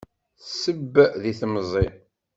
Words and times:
Sseb 0.41 0.93
si 1.21 1.31
temẓi. 1.39 1.85